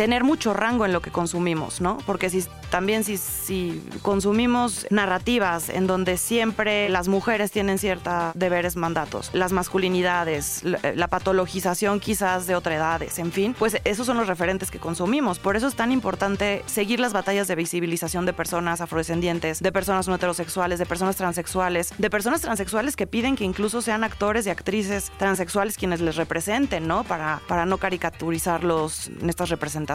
tener 0.00 0.24
mucho 0.24 0.54
rango 0.54 0.86
en 0.86 0.94
lo 0.94 1.02
que 1.02 1.10
consumimos, 1.10 1.82
¿no? 1.82 1.98
Porque 2.06 2.30
si 2.30 2.42
también 2.70 3.04
si, 3.04 3.82
consumimos 4.00 4.86
narrativas 4.88 5.68
en 5.68 5.86
donde 5.86 6.16
siempre 6.16 6.88
las 6.88 7.08
mujeres 7.08 7.50
tienen 7.50 7.76
ciertos 7.76 8.32
deberes, 8.34 8.76
mandatos, 8.76 9.28
las 9.34 9.52
masculinidades, 9.52 10.64
la, 10.64 10.78
la, 10.94 11.08
patologización 11.08 12.00
quizás 12.00 12.46
de 12.46 12.54
otras 12.54 12.76
edades, 12.76 13.18
en 13.18 13.30
fin, 13.30 13.54
pues 13.58 13.76
esos 13.84 14.06
son 14.06 14.16
los 14.16 14.26
referentes 14.26 14.70
que 14.70 14.78
consumimos. 14.78 15.38
Por 15.38 15.56
eso 15.56 15.66
es 15.66 15.74
tan 15.74 15.92
importante 15.92 16.62
seguir 16.64 16.98
las 16.98 17.12
batallas 17.12 17.46
de 17.46 17.56
visibilización 17.56 18.24
de 18.24 18.32
personas 18.32 18.80
afrodescendientes, 18.80 19.60
de 19.60 19.70
personas 19.70 20.08
no 20.08 20.14
heterosexuales, 20.14 20.78
de 20.78 20.86
personas 20.86 21.16
transexuales, 21.16 21.92
de 21.98 22.08
personas 22.08 22.40
transexuales 22.40 22.96
que 22.96 23.06
piden 23.06 23.36
que 23.36 23.44
incluso 23.44 23.82
sean 23.82 24.02
actores 24.02 24.46
y 24.46 24.50
actrices 24.50 25.12
transexuales 25.18 25.76
quienes 25.76 26.00
les 26.00 26.16
representen, 26.16 26.88
¿no? 26.88 27.04
Para, 27.04 27.42
para 27.48 27.66
no 27.66 27.76
caricaturizarlos 27.76 29.08
en 29.08 29.28
estas 29.28 29.50
representaciones. 29.50 29.89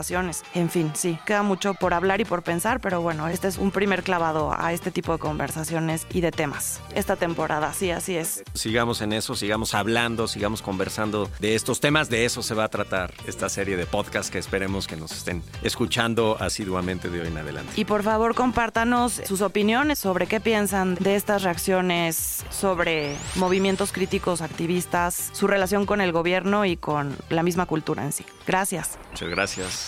En 0.54 0.70
fin, 0.70 0.92
sí, 0.94 1.18
queda 1.26 1.44
mucho 1.44 1.74
por 1.74 1.94
hablar 1.94 2.22
y 2.22 2.26
por 2.26 2.44
pensar 2.44 2.66
pero 2.82 3.02
bueno, 3.02 3.28
este 3.28 3.48
es 3.48 3.58
un 3.58 3.72
primer 3.72 4.04
clavado 4.04 4.54
a 4.58 4.74
este 4.74 4.92
tipo 4.92 5.12
de 5.14 5.20
conversaciones 5.20 6.08
y 6.12 6.22
de 6.22 6.32
temas. 6.32 6.82
Esta 6.94 7.16
temporada, 7.16 7.74
sí, 7.74 7.92
así 7.92 8.16
es. 8.16 8.44
Sigamos 8.54 9.02
en 9.02 9.14
eso, 9.14 9.36
sigamos 9.36 9.74
hablando, 9.74 10.28
sigamos 10.28 10.62
conversando 10.62 11.30
de 11.40 11.56
estos 11.56 11.80
temas, 11.80 12.10
de 12.10 12.26
eso 12.26 12.42
se 12.42 12.54
va 12.54 12.66
a 12.66 12.70
tratar 12.70 13.14
esta 13.28 13.50
serie 13.50 13.78
de 13.78 13.86
podcast 13.86 14.32
que 14.32 14.40
esperemos 14.40 14.88
que 14.88 14.96
nos 14.96 15.12
estén 15.12 15.44
escuchando 15.64 16.38
asiduamente 16.40 17.10
de 17.10 17.22
hoy 17.22 17.28
en 17.28 17.38
adelante. 17.38 17.72
Y 17.76 17.86
por 17.86 18.04
favor, 18.04 18.36
compártanos 18.36 19.22
sus 19.26 19.42
opiniones 19.42 20.00
sobre 20.00 20.28
qué 20.28 20.40
piensan 20.40 20.96
de 20.96 21.16
estas 21.16 21.44
reacciones 21.44 22.46
sobre 22.50 23.16
movimientos 23.36 23.92
críticos, 23.92 24.42
activistas, 24.42 25.30
su 25.34 25.48
relación 25.48 25.86
con 25.86 26.02
el 26.02 26.12
gobierno 26.12 26.66
y 26.66 26.78
con 26.78 27.16
la 27.30 27.44
misma 27.44 27.66
cultura 27.66 28.04
en 28.04 28.12
sí. 28.12 28.26
Gracias. 28.48 28.98
Muchas 29.12 29.30
gracias. 29.30 29.85